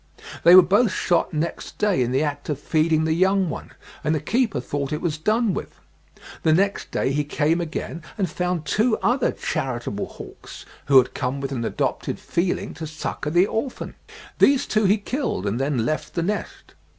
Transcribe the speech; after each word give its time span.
They 0.43 0.55
were 0.55 0.63
both 0.63 0.91
shot 0.91 1.31
next 1.31 1.77
day, 1.77 2.01
in 2.01 2.11
the 2.11 2.23
act 2.23 2.49
of 2.49 2.57
feeding 2.59 3.03
the 3.03 3.13
young 3.13 3.51
one, 3.51 3.73
and 4.03 4.15
the 4.15 4.19
keeper 4.19 4.59
thought 4.59 4.91
it 4.91 4.99
was 4.99 5.19
done 5.19 5.53
with. 5.53 5.79
The 6.41 6.53
next 6.53 6.89
day 6.89 7.11
he 7.11 7.23
came 7.23 7.61
again 7.61 8.01
and 8.17 8.27
found 8.27 8.65
two 8.65 8.97
other 9.03 9.31
charitable 9.31 10.07
hawks, 10.07 10.65
who 10.87 10.97
had 10.97 11.13
come 11.13 11.39
with 11.39 11.51
an 11.51 11.63
adopted 11.63 12.19
feeling 12.19 12.73
to 12.73 12.87
succour 12.87 13.31
the 13.31 13.45
orphan. 13.45 13.93
These 14.39 14.65
two 14.65 14.85
he 14.85 14.97
killed, 14.97 15.45
and 15.45 15.59
then 15.59 15.85
left 15.85 16.15
the 16.15 16.23
nest. 16.23 16.73